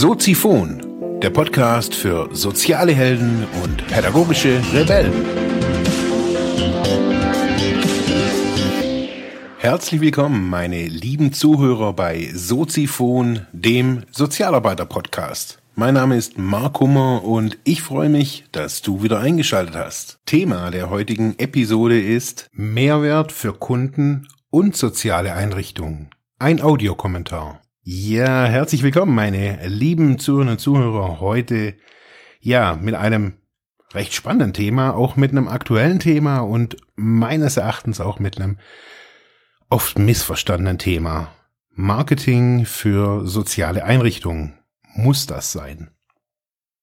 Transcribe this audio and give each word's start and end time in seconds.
Soziphon, 0.00 1.20
der 1.20 1.30
Podcast 1.30 1.92
für 1.92 2.28
soziale 2.32 2.92
Helden 2.92 3.44
und 3.64 3.84
pädagogische 3.88 4.62
Rebellen. 4.72 5.12
Herzlich 9.58 10.00
willkommen, 10.00 10.48
meine 10.48 10.86
lieben 10.86 11.32
Zuhörer 11.32 11.94
bei 11.94 12.30
Soziphon, 12.32 13.48
dem 13.50 14.04
Sozialarbeiter-Podcast. 14.12 15.58
Mein 15.74 15.94
Name 15.94 16.16
ist 16.16 16.38
Mark 16.38 16.78
Hummer 16.78 17.24
und 17.24 17.58
ich 17.64 17.82
freue 17.82 18.08
mich, 18.08 18.44
dass 18.52 18.82
du 18.82 19.02
wieder 19.02 19.18
eingeschaltet 19.18 19.74
hast. 19.74 20.20
Thema 20.26 20.70
der 20.70 20.90
heutigen 20.90 21.36
Episode 21.40 22.00
ist 22.00 22.48
Mehrwert 22.52 23.32
für 23.32 23.52
Kunden 23.52 24.28
und 24.50 24.76
soziale 24.76 25.32
Einrichtungen. 25.32 26.10
Ein 26.38 26.62
Audiokommentar. 26.62 27.60
Ja, 27.90 28.44
herzlich 28.44 28.82
willkommen, 28.82 29.14
meine 29.14 29.66
lieben 29.66 30.18
Zuhörerinnen 30.18 30.56
und 30.56 30.58
Zuhörer. 30.58 31.20
Heute, 31.20 31.74
ja, 32.38 32.76
mit 32.78 32.94
einem 32.94 33.38
recht 33.94 34.12
spannenden 34.12 34.52
Thema, 34.52 34.94
auch 34.94 35.16
mit 35.16 35.30
einem 35.30 35.48
aktuellen 35.48 35.98
Thema 35.98 36.40
und 36.40 36.76
meines 36.96 37.56
Erachtens 37.56 38.02
auch 38.02 38.18
mit 38.18 38.36
einem 38.36 38.58
oft 39.70 39.98
missverstandenen 39.98 40.76
Thema. 40.76 41.32
Marketing 41.70 42.66
für 42.66 43.26
soziale 43.26 43.84
Einrichtungen. 43.84 44.58
Muss 44.94 45.26
das 45.26 45.52
sein? 45.52 45.90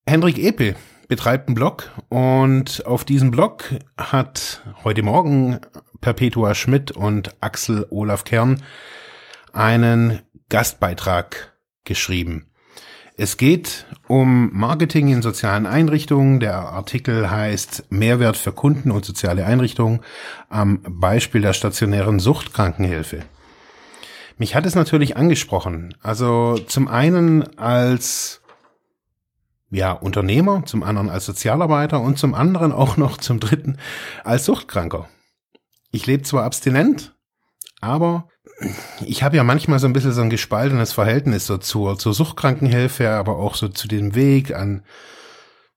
Hendrik 0.07 0.39
Epe 0.39 0.75
betreibt 1.07 1.49
einen 1.49 1.55
Blog 1.55 1.91
und 2.09 2.83
auf 2.87 3.05
diesem 3.05 3.29
Blog 3.29 3.75
hat 3.95 4.63
heute 4.83 5.03
Morgen 5.03 5.59
Perpetua 6.01 6.55
Schmidt 6.55 6.89
und 6.89 7.35
Axel 7.41 7.85
Olaf 7.91 8.23
Kern 8.23 8.63
einen 9.53 10.23
Gastbeitrag 10.49 11.53
geschrieben. 11.83 12.51
Es 13.17 13.37
geht 13.37 13.85
um 14.07 14.49
Marketing 14.51 15.07
in 15.07 15.21
sozialen 15.21 15.65
Einrichtungen. 15.65 16.41
Der 16.41 16.55
Artikel 16.57 17.31
heißt 17.31 17.85
Mehrwert 17.89 18.35
für 18.35 18.51
Kunden 18.51 18.91
und 18.91 19.05
soziale 19.05 19.45
Einrichtungen 19.45 20.01
am 20.49 20.81
Beispiel 20.87 21.41
der 21.41 21.53
stationären 21.53 22.19
Suchtkrankenhilfe. 22.19 23.23
Mich 24.37 24.53
hat 24.53 24.65
es 24.65 24.75
natürlich 24.75 25.15
angesprochen. 25.15 25.95
Also 26.01 26.57
zum 26.57 26.89
einen 26.89 27.57
als 27.57 28.41
ja, 29.71 29.93
Unternehmer, 29.93 30.65
zum 30.65 30.83
anderen 30.83 31.09
als 31.09 31.25
Sozialarbeiter 31.25 32.01
und 32.01 32.19
zum 32.19 32.33
anderen 32.33 32.73
auch 32.73 32.97
noch 32.97 33.17
zum 33.17 33.39
dritten 33.39 33.77
als 34.25 34.45
Suchtkranker. 34.45 35.07
Ich 35.91 36.05
lebe 36.05 36.23
zwar 36.23 36.43
abstinent, 36.43 37.14
aber 37.81 38.27
ich 39.05 39.23
habe 39.23 39.35
ja 39.35 39.43
manchmal 39.43 39.79
so 39.79 39.87
ein 39.87 39.93
bisschen 39.93 40.13
so 40.13 40.21
ein 40.21 40.29
gespaltenes 40.29 40.93
Verhältnis 40.93 41.45
so 41.45 41.57
zur, 41.57 41.97
zur 41.97 42.13
Suchtkrankenhilfe, 42.13 43.09
aber 43.09 43.37
auch 43.37 43.55
so 43.55 43.67
zu 43.67 43.87
dem 43.87 44.15
Weg 44.15 44.55
an, 44.55 44.83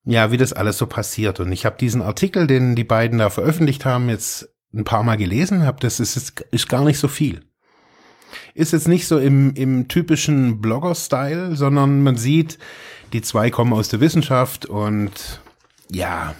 ja, 0.05 0.31
wie 0.31 0.37
das 0.37 0.53
alles 0.53 0.79
so 0.79 0.87
passiert. 0.87 1.41
Und 1.41 1.53
ich 1.53 1.67
habe 1.67 1.77
diesen 1.79 2.03
Artikel, 2.03 2.47
den 2.47 2.77
die 2.77 2.85
beiden 2.85 3.19
da 3.19 3.31
veröffentlicht 3.31 3.85
haben, 3.85 4.09
jetzt 4.09 4.49
ein 4.73 4.85
paar 4.85 5.03
Mal 5.03 5.17
gelesen, 5.17 5.67
habe 5.67 5.81
das 5.81 5.99
ist, 5.99 6.17
ist, 6.17 6.41
ist 6.51 6.69
gar 6.69 6.85
nicht 6.85 6.99
so 6.99 7.09
viel. 7.09 7.43
Ist 8.55 8.73
jetzt 8.73 8.89
nicht 8.89 9.07
so 9.07 9.19
im, 9.19 9.55
im 9.55 9.89
typischen 9.89 10.61
Blogger-Style, 10.61 11.57
sondern 11.57 12.03
man 12.03 12.17
sieht, 12.17 12.59
die 13.13 13.23
zwei 13.23 13.51
kommen 13.51 13.73
aus 13.73 13.89
der 13.89 14.01
Wissenschaft 14.01 14.67
und 14.67 15.41
ja, 15.91 16.35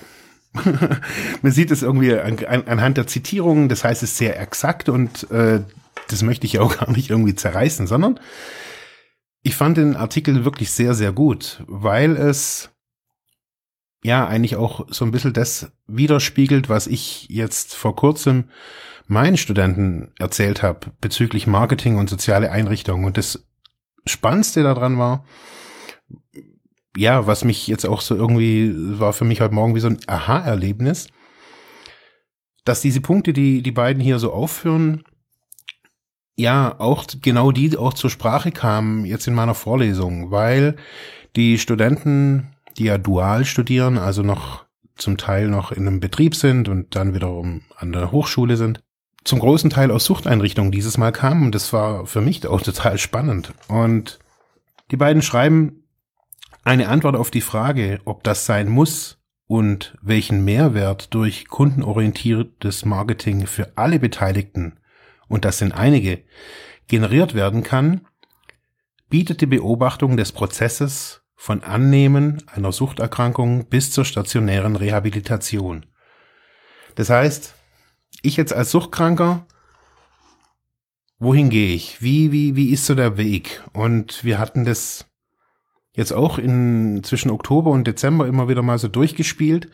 man 1.43 1.53
sieht 1.53 1.71
es 1.71 1.83
irgendwie 1.83 2.15
an, 2.15 2.39
an, 2.45 2.67
anhand 2.67 2.97
der 2.97 3.07
Zitierungen, 3.07 3.69
das 3.69 3.85
heißt, 3.85 4.03
es 4.03 4.11
ist 4.13 4.19
sehr 4.19 4.41
exakt 4.41 4.89
und 4.89 5.31
äh, 5.31 5.61
das 6.09 6.23
möchte 6.23 6.47
ich 6.47 6.59
auch 6.59 6.79
gar 6.79 6.91
nicht 6.91 7.11
irgendwie 7.11 7.35
zerreißen, 7.35 7.87
sondern 7.87 8.19
ich 9.43 9.55
fand 9.55 9.77
den 9.77 9.97
Artikel 9.97 10.45
wirklich 10.45 10.71
sehr, 10.71 10.95
sehr 10.95 11.13
gut, 11.13 11.63
weil 11.67 12.17
es 12.17 12.71
ja 14.03 14.27
eigentlich 14.27 14.57
auch 14.57 14.87
so 14.91 15.05
ein 15.05 15.11
bisschen 15.11 15.33
das 15.33 15.73
widerspiegelt, 15.87 16.69
was 16.69 16.87
ich 16.87 17.29
jetzt 17.29 17.75
vor 17.75 17.97
kurzem 17.97 18.51
meinen 19.07 19.37
Studenten 19.37 20.13
erzählt 20.19 20.63
habe 20.63 20.93
bezüglich 21.01 21.47
Marketing 21.47 21.97
und 21.97 22.11
soziale 22.11 22.53
Einrichtungen. 22.53 23.07
Und 23.07 23.17
das 23.17 23.47
Spannendste 24.07 24.63
daran 24.63 24.99
war, 24.99 25.25
ja, 26.99 27.27
was 27.27 27.45
mich 27.45 27.69
jetzt 27.69 27.87
auch 27.87 28.01
so 28.01 28.17
irgendwie, 28.17 28.73
war 28.75 29.13
für 29.13 29.25
mich 29.25 29.41
heute 29.41 29.55
Morgen 29.55 29.75
wie 29.75 29.81
so 29.81 29.89
ein 29.89 30.01
Aha-Erlebnis, 30.07 31.09
dass 32.65 32.81
diese 32.81 33.01
Punkte, 33.01 33.33
die 33.33 33.63
die 33.63 33.73
beiden 33.73 34.03
hier 34.03 34.19
so 34.19 34.33
aufführen, 34.33 35.05
ja, 36.37 36.79
auch 36.79 37.05
genau 37.23 37.53
die 37.53 37.77
auch 37.77 37.95
zur 37.95 38.11
Sprache 38.11 38.51
kamen 38.51 39.05
jetzt 39.05 39.27
in 39.29 39.35
meiner 39.35 39.55
Vorlesung, 39.55 40.31
weil 40.31 40.77
die 41.37 41.59
Studenten, 41.59 42.55
die 42.77 42.85
ja 42.85 42.99
dual 42.99 43.45
studieren, 43.45 43.97
also 43.97 44.23
noch 44.23 44.65
zum 44.97 45.17
Teil 45.17 45.49
noch 45.49 45.71
in 45.71 45.87
einem 45.87 46.01
Betrieb 46.01 46.35
sind 46.35 46.69
und 46.69 46.97
dann 46.97 47.15
wiederum 47.15 47.63
an 47.77 47.93
der 47.93 48.11
Hochschule 48.11 48.57
sind, 48.57 48.81
zum 49.25 49.39
großen 49.39 49.71
Teil 49.71 49.93
aus 49.93 50.05
Suchteinrichtungen 50.05 50.73
dieses 50.73 50.99
Mal 50.99 51.13
kamen. 51.13 51.47
Und 51.47 51.55
das 51.55 51.73
war 51.73 52.07
für 52.07 52.21
mich 52.21 52.45
auch 52.47 52.61
total 52.61 52.99
spannend. 52.99 53.53
Und 53.69 54.19
die 54.91 54.97
beiden 54.97 55.23
schreiben 55.23 55.88
eine 56.69 56.89
Antwort 56.89 57.17
auf 57.17 57.31
die 57.31 57.41
Frage, 57.41 58.01
ob 58.05 58.23
das 58.25 58.45
sein 58.45 58.69
muss 58.69 59.19
und 59.47 59.97
welchen 60.03 60.45
Mehrwert 60.45 61.15
durch 61.15 61.49
kundenorientiertes 61.49 62.85
Marketing 62.85 63.47
für 63.47 63.73
alle 63.77 63.99
Beteiligten 63.99 64.79
und 65.29 65.47
das 65.47 65.57
sind 65.59 65.73
einige, 65.73 66.23
generiert 66.87 67.35
werden 67.35 67.63
kann, 67.63 68.07
bietet 69.09 69.41
die 69.41 69.47
Beobachtung 69.47 70.19
des 70.19 70.33
Prozesses 70.33 71.23
von 71.37 71.63
Annehmen 71.63 72.43
einer 72.47 72.73
Suchterkrankung 72.73 73.67
bis 73.71 73.91
zur 73.91 74.05
stationären 74.05 74.77
Rehabilitation. 74.77 75.87
Das 76.97 77.09
heißt, 77.09 77.55
ich 78.21 78.37
jetzt 78.37 78.53
als 78.53 78.71
Suchtkranker, 78.73 79.47
wohin 81.19 81.49
gehe 81.49 81.75
ich? 81.75 82.03
Wie, 82.03 82.31
wie, 82.31 82.57
wie 82.57 82.73
ist 82.73 82.85
so 82.85 82.95
der 82.95 83.17
Weg? 83.17 83.63
Und 83.73 84.23
wir 84.23 84.39
hatten 84.39 84.67
das 84.67 85.08
jetzt 85.99 86.13
auch 86.13 86.39
in 86.39 87.03
zwischen 87.03 87.29
Oktober 87.29 87.71
und 87.71 87.85
Dezember 87.85 88.29
immer 88.29 88.49
wieder 88.49 88.63
mal 88.63 88.79
so 88.79 88.87
durchgespielt. 88.87 89.69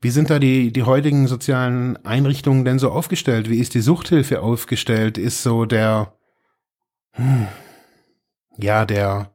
Wie 0.00 0.10
sind 0.10 0.30
da 0.30 0.38
die, 0.38 0.72
die 0.72 0.84
heutigen 0.84 1.26
sozialen 1.26 1.96
Einrichtungen 2.06 2.64
denn 2.64 2.78
so 2.78 2.92
aufgestellt? 2.92 3.50
Wie 3.50 3.58
ist 3.58 3.74
die 3.74 3.80
Suchthilfe 3.80 4.40
aufgestellt? 4.40 5.18
Ist 5.18 5.42
so 5.42 5.64
der, 5.64 6.14
hm, 7.10 7.48
ja, 8.56 8.84
der, 8.84 9.34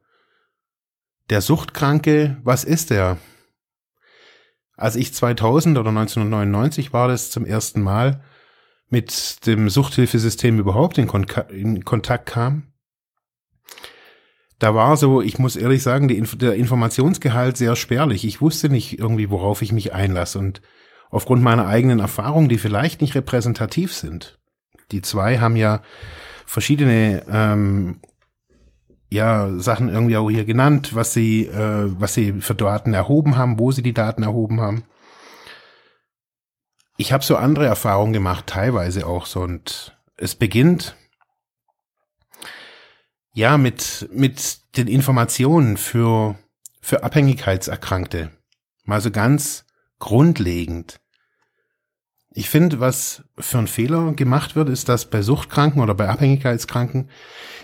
der 1.28 1.42
Suchtkranke, 1.42 2.38
was 2.42 2.64
ist 2.64 2.88
der? 2.88 3.18
Als 4.78 4.96
ich 4.96 5.12
2000 5.12 5.76
oder 5.76 5.90
1999 5.90 6.94
war 6.94 7.08
das 7.08 7.30
zum 7.30 7.44
ersten 7.44 7.82
Mal 7.82 8.24
mit 8.88 9.46
dem 9.46 9.68
Suchthilfesystem 9.68 10.58
überhaupt 10.58 10.96
in, 10.96 11.06
Kon 11.06 11.26
in 11.50 11.84
Kontakt 11.84 12.24
kam, 12.24 12.72
da 14.60 14.74
war 14.74 14.96
so, 14.98 15.22
ich 15.22 15.38
muss 15.38 15.56
ehrlich 15.56 15.82
sagen, 15.82 16.06
die, 16.06 16.20
der 16.20 16.54
Informationsgehalt 16.54 17.56
sehr 17.56 17.74
spärlich. 17.76 18.26
Ich 18.26 18.42
wusste 18.42 18.68
nicht 18.68 18.98
irgendwie, 18.98 19.30
worauf 19.30 19.62
ich 19.62 19.72
mich 19.72 19.94
einlasse. 19.94 20.38
Und 20.38 20.60
aufgrund 21.10 21.42
meiner 21.42 21.66
eigenen 21.66 21.98
Erfahrungen, 21.98 22.50
die 22.50 22.58
vielleicht 22.58 23.00
nicht 23.00 23.14
repräsentativ 23.14 23.94
sind, 23.94 24.38
die 24.92 25.00
zwei 25.00 25.38
haben 25.38 25.56
ja 25.56 25.80
verschiedene 26.44 27.24
ähm, 27.30 28.00
ja 29.08 29.48
Sachen 29.58 29.88
irgendwie 29.88 30.18
auch 30.18 30.28
hier 30.28 30.44
genannt, 30.44 30.94
was 30.94 31.14
sie 31.14 31.46
äh, 31.46 31.86
was 31.98 32.12
sie 32.12 32.34
für 32.40 32.54
Daten 32.54 32.92
erhoben 32.92 33.38
haben, 33.38 33.58
wo 33.58 33.72
sie 33.72 33.82
die 33.82 33.94
Daten 33.94 34.22
erhoben 34.22 34.60
haben. 34.60 34.84
Ich 36.98 37.14
habe 37.14 37.24
so 37.24 37.36
andere 37.36 37.64
Erfahrungen 37.64 38.12
gemacht, 38.12 38.46
teilweise 38.46 39.06
auch 39.06 39.24
so 39.24 39.40
und 39.40 39.96
es 40.18 40.34
beginnt 40.34 40.96
ja, 43.32 43.58
mit, 43.58 44.08
mit 44.12 44.60
den 44.76 44.88
Informationen 44.88 45.76
für, 45.76 46.36
für 46.80 47.04
Abhängigkeitserkrankte. 47.04 48.30
Mal 48.84 49.00
so 49.00 49.10
ganz 49.10 49.64
grundlegend. 49.98 51.00
Ich 52.32 52.48
finde, 52.48 52.78
was 52.78 53.24
für 53.38 53.58
ein 53.58 53.66
Fehler 53.66 54.12
gemacht 54.12 54.54
wird, 54.54 54.68
ist, 54.68 54.88
dass 54.88 55.10
bei 55.10 55.20
Suchtkranken 55.20 55.82
oder 55.82 55.94
bei 55.94 56.08
Abhängigkeitskranken 56.08 57.10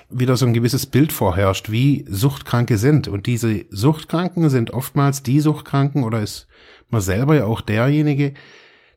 wieder 0.08 0.36
so 0.36 0.46
ein 0.46 0.54
gewisses 0.54 0.86
Bild 0.86 1.12
vorherrscht, 1.12 1.70
wie 1.70 2.04
Suchtkranke 2.08 2.76
sind. 2.76 3.06
Und 3.06 3.26
diese 3.26 3.64
Suchtkranken 3.70 4.50
sind 4.50 4.72
oftmals 4.72 5.22
die 5.22 5.40
Suchtkranken 5.40 6.02
oder 6.02 6.20
ist 6.20 6.48
man 6.88 7.00
selber 7.00 7.36
ja 7.36 7.44
auch 7.44 7.60
derjenige, 7.60 8.34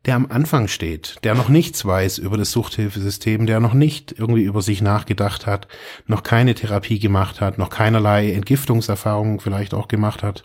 der 0.06 0.16
am 0.16 0.28
Anfang 0.30 0.68
steht, 0.68 1.18
der 1.24 1.36
noch 1.36 1.50
nichts 1.50 1.86
weiß 1.86 2.20
über 2.20 2.38
das 2.38 2.52
Suchthilfesystem, 2.52 3.46
der 3.46 3.60
noch 3.60 3.74
nicht 3.74 4.16
irgendwie 4.18 4.44
über 4.44 4.62
sich 4.62 4.82
nachgedacht 4.82 5.46
hat, 5.46 5.68
noch 6.08 6.24
keine 6.24 6.56
Therapie 6.56 7.00
gemacht 7.00 7.42
hat, 7.42 7.58
noch 7.58 7.70
keinerlei 7.70 8.32
Entgiftungserfahrungen 8.32 9.40
vielleicht 9.40 9.74
auch 9.74 9.88
gemacht 9.88 10.24
hat. 10.24 10.44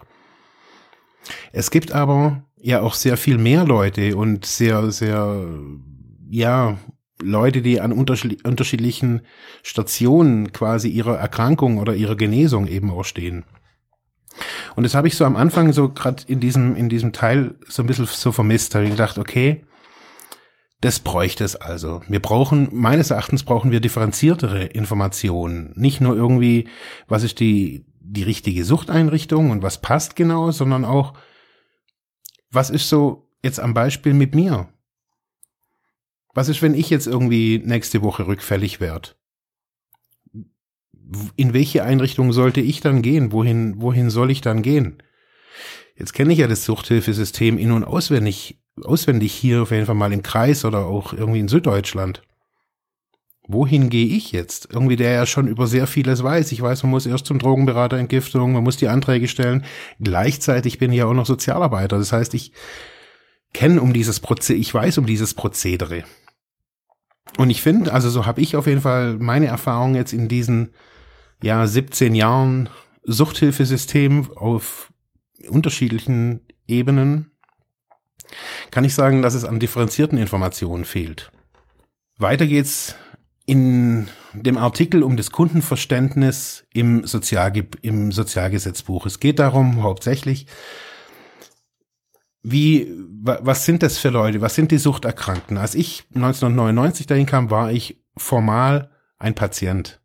Es 1.52 1.70
gibt 1.70 1.92
aber 1.92 2.42
ja 2.60 2.80
auch 2.80 2.94
sehr 2.94 3.16
viel 3.16 3.38
mehr 3.38 3.64
Leute 3.64 4.16
und 4.16 4.44
sehr, 4.44 4.90
sehr, 4.90 5.46
ja, 6.30 6.78
Leute, 7.22 7.62
die 7.62 7.80
an 7.80 7.92
unterschiedlichen 7.92 9.22
Stationen 9.62 10.52
quasi 10.52 10.88
ihrer 10.88 11.16
Erkrankung 11.16 11.78
oder 11.78 11.94
ihrer 11.94 12.16
Genesung 12.16 12.66
eben 12.66 12.90
auch 12.90 13.04
stehen. 13.04 13.44
Und 14.76 14.82
das 14.82 14.94
habe 14.94 15.08
ich 15.08 15.16
so 15.16 15.24
am 15.24 15.36
Anfang 15.36 15.72
so 15.72 15.88
gerade 15.88 16.22
in 16.26 16.40
diesem, 16.40 16.74
in 16.76 16.88
diesem 16.88 17.12
Teil 17.12 17.54
so 17.68 17.82
ein 17.82 17.86
bisschen 17.86 18.06
so 18.06 18.32
vermisst. 18.32 18.74
Da 18.74 18.78
habe 18.78 18.86
ich 18.86 18.92
gedacht, 18.92 19.18
okay, 19.18 19.64
das 20.80 21.00
bräuchte 21.00 21.44
es 21.44 21.56
also. 21.56 22.02
Wir 22.08 22.20
brauchen, 22.20 22.68
meines 22.72 23.10
Erachtens 23.10 23.42
brauchen 23.42 23.70
wir 23.70 23.80
differenziertere 23.80 24.64
Informationen. 24.64 25.72
Nicht 25.76 26.00
nur 26.00 26.14
irgendwie, 26.14 26.68
was 27.08 27.22
ist 27.22 27.40
die, 27.40 27.86
die 28.00 28.22
richtige 28.22 28.64
Suchteinrichtung 28.64 29.50
und 29.50 29.62
was 29.62 29.80
passt 29.80 30.14
genau, 30.16 30.50
sondern 30.50 30.84
auch, 30.84 31.14
was 32.50 32.68
ist 32.68 32.88
so 32.88 33.30
jetzt 33.42 33.60
am 33.60 33.72
Beispiel 33.74 34.12
mit 34.12 34.34
mir? 34.34 34.68
Was 36.34 36.48
ist, 36.48 36.62
wenn 36.62 36.74
ich 36.74 36.90
jetzt 36.90 37.06
irgendwie 37.06 37.62
nächste 37.64 38.02
Woche 38.02 38.26
rückfällig 38.26 38.80
werde? 38.80 39.10
In 41.36 41.52
welche 41.52 41.84
Einrichtung 41.84 42.32
sollte 42.32 42.60
ich 42.60 42.80
dann 42.80 43.02
gehen? 43.02 43.32
Wohin, 43.32 43.80
wohin 43.80 44.10
soll 44.10 44.30
ich 44.30 44.40
dann 44.40 44.62
gehen? 44.62 45.02
Jetzt 45.96 46.14
kenne 46.14 46.32
ich 46.32 46.38
ja 46.38 46.48
das 46.48 46.64
Suchthilfesystem 46.64 47.58
in- 47.58 47.72
und 47.72 47.84
auswendig, 47.84 48.58
auswendig 48.82 49.32
hier 49.32 49.62
auf 49.62 49.70
jeden 49.70 49.86
Fall 49.86 49.94
mal 49.94 50.12
im 50.12 50.22
Kreis 50.22 50.64
oder 50.64 50.86
auch 50.86 51.12
irgendwie 51.12 51.40
in 51.40 51.48
Süddeutschland. 51.48 52.22
Wohin 53.46 53.90
gehe 53.90 54.06
ich 54.06 54.32
jetzt? 54.32 54.68
Irgendwie 54.72 54.96
der 54.96 55.12
ja 55.12 55.26
schon 55.26 55.46
über 55.46 55.66
sehr 55.66 55.86
vieles 55.86 56.22
weiß. 56.22 56.50
Ich 56.52 56.62
weiß, 56.62 56.82
man 56.82 56.90
muss 56.90 57.04
erst 57.04 57.26
zum 57.26 57.38
Drogenberater 57.38 57.98
Entgiftung, 57.98 58.52
man 58.52 58.64
muss 58.64 58.78
die 58.78 58.88
Anträge 58.88 59.28
stellen. 59.28 59.64
Gleichzeitig 60.00 60.78
bin 60.78 60.90
ich 60.92 60.98
ja 60.98 61.06
auch 61.06 61.12
noch 61.14 61.26
Sozialarbeiter. 61.26 61.98
Das 61.98 62.12
heißt, 62.12 62.32
ich 62.32 62.52
kenne 63.52 63.82
um 63.82 63.92
dieses 63.92 64.20
Prozedere, 64.20 64.60
ich 64.60 64.72
weiß 64.72 64.96
um 64.98 65.06
dieses 65.06 65.34
Prozedere. 65.34 66.04
Und 67.36 67.50
ich 67.50 67.60
finde, 67.60 67.92
also 67.92 68.08
so 68.08 68.24
habe 68.24 68.40
ich 68.40 68.56
auf 68.56 68.66
jeden 68.66 68.80
Fall 68.80 69.16
meine 69.18 69.46
Erfahrung 69.46 69.94
jetzt 69.94 70.12
in 70.12 70.28
diesen 70.28 70.70
ja 71.44 71.66
17 71.66 72.14
Jahren 72.14 72.70
Suchthilfesystem 73.02 74.32
auf 74.34 74.92
unterschiedlichen 75.48 76.40
Ebenen 76.66 77.32
kann 78.70 78.84
ich 78.84 78.94
sagen, 78.94 79.20
dass 79.20 79.34
es 79.34 79.44
an 79.44 79.60
differenzierten 79.60 80.16
Informationen 80.16 80.86
fehlt. 80.86 81.30
Weiter 82.16 82.46
geht's 82.46 82.94
in 83.44 84.08
dem 84.32 84.56
Artikel 84.56 85.02
um 85.02 85.18
das 85.18 85.30
Kundenverständnis 85.30 86.64
im, 86.72 87.06
Sozialge 87.06 87.66
im 87.82 88.10
Sozialgesetzbuch. 88.10 89.04
Es 89.04 89.20
geht 89.20 89.38
darum 89.38 89.82
hauptsächlich, 89.82 90.46
wie, 92.42 92.90
was 92.96 93.66
sind 93.66 93.82
das 93.82 93.98
für 93.98 94.08
Leute? 94.08 94.40
Was 94.40 94.54
sind 94.54 94.70
die 94.70 94.78
Suchterkrankten? 94.78 95.58
Als 95.58 95.74
ich 95.74 96.04
1999 96.14 97.06
dahin 97.06 97.26
kam, 97.26 97.50
war 97.50 97.70
ich 97.70 98.02
formal 98.16 98.90
ein 99.18 99.34
Patient. 99.34 100.00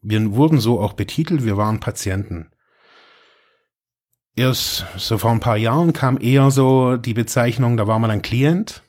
Wir 0.00 0.34
wurden 0.34 0.60
so 0.60 0.80
auch 0.80 0.92
betitelt, 0.92 1.44
wir 1.44 1.56
waren 1.56 1.80
Patienten. 1.80 2.50
Erst 4.36 4.86
so 4.96 5.18
vor 5.18 5.32
ein 5.32 5.40
paar 5.40 5.56
Jahren 5.56 5.92
kam 5.92 6.20
eher 6.20 6.50
so 6.50 6.96
die 6.96 7.14
Bezeichnung, 7.14 7.76
da 7.76 7.86
war 7.86 7.98
man 7.98 8.10
ein 8.10 8.22
Klient. 8.22 8.84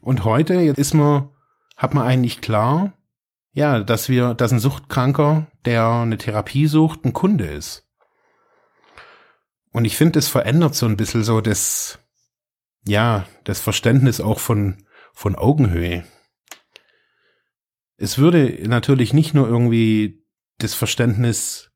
Und 0.00 0.24
heute 0.24 0.54
jetzt 0.54 0.78
ist 0.78 0.94
man, 0.94 1.28
hat 1.76 1.92
man 1.92 2.06
eigentlich 2.06 2.40
klar, 2.40 2.94
ja, 3.52 3.80
dass 3.80 4.08
wir, 4.08 4.34
dass 4.34 4.52
ein 4.52 4.58
Suchtkranker, 4.58 5.46
der 5.64 5.86
eine 5.86 6.18
Therapie 6.18 6.66
sucht, 6.66 7.04
ein 7.04 7.12
Kunde 7.12 7.46
ist. 7.46 7.86
Und 9.70 9.84
ich 9.84 9.96
finde, 9.96 10.18
es 10.18 10.28
verändert 10.28 10.74
so 10.74 10.86
ein 10.86 10.96
bisschen 10.96 11.24
so 11.24 11.40
das, 11.40 11.98
ja, 12.86 13.26
das 13.44 13.60
Verständnis 13.60 14.20
auch 14.20 14.38
von, 14.38 14.78
von 15.12 15.36
Augenhöhe. 15.36 16.04
Es 17.96 18.18
würde 18.18 18.58
natürlich 18.66 19.12
nicht 19.12 19.34
nur 19.34 19.48
irgendwie 19.48 20.24
das 20.58 20.74
Verständnis, 20.74 21.70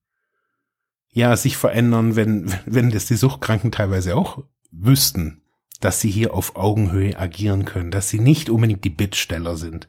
ja, 1.11 1.37
sich 1.37 1.57
verändern, 1.57 2.17
wenn, 2.17 2.53
wenn 2.67 2.91
das 2.91 3.07
die 3.07 3.17
Suchtkranken 3.17 3.73
teilweise 3.73 4.17
auch 4.17 4.45
wüssten, 4.71 5.43
dass 5.81 6.01
sie 6.01 6.11
hier 6.11 6.35
auf 6.35 6.57
Augenhöhe 6.57 7.19
agieren 7.19 7.65
können, 7.65 7.91
dass 7.91 8.09
sie 8.09 8.21
nicht 8.21 8.51
unbedingt 8.51 8.85
die 8.85 8.91
Bittsteller 8.91 9.57
sind. 9.57 9.89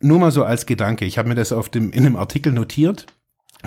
Nur 0.00 0.18
mal 0.18 0.30
so 0.30 0.44
als 0.44 0.64
Gedanke. 0.64 1.04
Ich 1.04 1.18
habe 1.18 1.28
mir 1.28 1.34
das 1.34 1.52
auf 1.52 1.68
dem, 1.68 1.90
in 1.92 2.06
einem 2.06 2.16
Artikel 2.16 2.52
notiert 2.52 3.06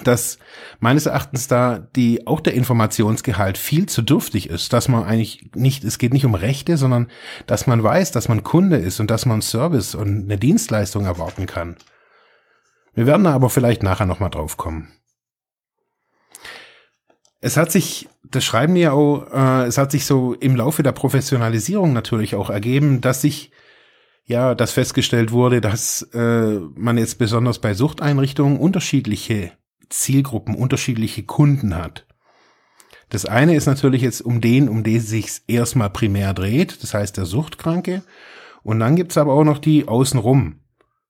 dass 0.03 0.39
meines 0.79 1.05
Erachtens 1.05 1.47
da 1.47 1.79
die 1.95 2.25
auch 2.25 2.39
der 2.39 2.53
Informationsgehalt 2.53 3.57
viel 3.57 3.87
zu 3.87 4.01
dürftig 4.01 4.49
ist, 4.49 4.73
dass 4.73 4.87
man 4.87 5.03
eigentlich 5.03 5.51
nicht, 5.55 5.83
es 5.83 5.97
geht 5.97 6.13
nicht 6.13 6.25
um 6.25 6.35
Rechte, 6.35 6.77
sondern 6.77 7.09
dass 7.45 7.67
man 7.67 7.83
weiß, 7.83 8.11
dass 8.11 8.27
man 8.27 8.43
Kunde 8.43 8.77
ist 8.77 8.99
und 8.99 9.11
dass 9.11 9.25
man 9.25 9.41
Service 9.41 9.95
und 9.95 10.23
eine 10.23 10.37
Dienstleistung 10.37 11.05
erwarten 11.05 11.45
kann. 11.45 11.77
Wir 12.93 13.05
werden 13.05 13.23
da 13.23 13.33
aber 13.33 13.49
vielleicht 13.49 13.83
nachher 13.83 14.05
nochmal 14.05 14.29
drauf 14.29 14.57
kommen. 14.57 14.91
Es 17.39 17.57
hat 17.57 17.71
sich, 17.71 18.07
das 18.23 18.43
schreiben 18.43 18.75
die 18.75 18.81
ja 18.81 18.93
auch, 18.93 19.27
äh, 19.31 19.65
es 19.65 19.77
hat 19.77 19.91
sich 19.91 20.05
so 20.05 20.33
im 20.33 20.55
Laufe 20.55 20.81
der 20.81 20.93
Professionalisierung 20.93 21.91
natürlich 21.93 22.35
auch 22.35 22.49
ergeben, 22.49 23.01
dass 23.01 23.21
sich 23.21 23.51
ja, 24.25 24.55
dass 24.55 24.71
festgestellt 24.71 25.31
wurde, 25.31 25.59
dass 25.59 26.03
äh, 26.13 26.59
man 26.75 26.97
jetzt 26.97 27.19
besonders 27.19 27.59
bei 27.59 27.73
Suchteinrichtungen 27.73 28.57
unterschiedliche 28.57 29.51
Zielgruppen, 29.89 30.55
unterschiedliche 30.55 31.23
Kunden 31.23 31.75
hat. 31.75 32.05
Das 33.09 33.25
eine 33.25 33.55
ist 33.55 33.67
natürlich 33.67 34.01
jetzt 34.01 34.21
um 34.21 34.41
den, 34.41 34.67
um 34.67 34.83
den 34.83 34.99
sich 34.99 35.41
erstmal 35.47 35.89
primär 35.89 36.33
dreht, 36.33 36.81
das 36.81 36.93
heißt 36.93 37.17
der 37.17 37.25
Suchtkranke. 37.25 38.03
Und 38.63 38.79
dann 38.79 38.95
gibt's 38.95 39.17
aber 39.17 39.33
auch 39.33 39.43
noch 39.43 39.59
die 39.59 39.87
außenrum. 39.87 40.61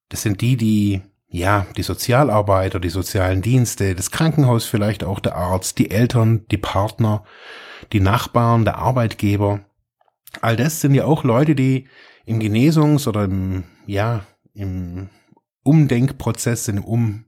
Das 0.10 0.22
sind 0.22 0.42
die, 0.42 0.58
die, 0.58 1.02
ja, 1.28 1.66
die 1.78 1.84
Sozialarbeiter, 1.84 2.80
die 2.80 2.90
sozialen 2.90 3.42
Dienste, 3.42 3.96
das 3.96 4.12
Krankenhaus 4.12 4.66
vielleicht 4.66 5.04
auch 5.04 5.20
der 5.20 5.36
Arzt, 5.36 5.80
die 5.80 5.92
Eltern, 5.92 6.46
die 6.52 6.58
Partner, 6.58 7.24
die 7.92 8.00
Nachbarn, 8.00 8.66
der 8.66 8.80
Arbeitgeber. 8.80 9.62
All 10.42 10.56
das 10.56 10.82
sind 10.82 10.96
ja 10.96 11.06
auch 11.06 11.24
Leute, 11.24 11.56
die 11.56 11.88
im 12.26 12.40
Genesungs- 12.40 13.08
oder 13.08 13.26
im, 13.26 13.64
ja, 13.86 14.26
im 14.54 15.10
Umdenkprozess, 15.64 16.68
im 16.68 16.84
Um, 16.84 17.26